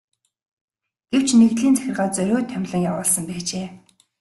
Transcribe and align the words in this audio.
Гэвч 1.11 1.29
нэгдлийн 1.39 1.75
захиргаа 1.77 2.09
зориуд 2.15 2.47
томилон 2.51 2.85
явуулсан 2.91 3.23
байжээ. 3.27 3.67